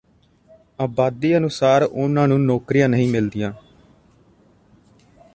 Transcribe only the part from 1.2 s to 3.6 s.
ਅਨੁਸਾਰ ਉਹਨਾਂ ਨੂੰ ਨੌਕਰੀਆਂ ਨਹੀਂ ਮਿਲਦੀਆਂ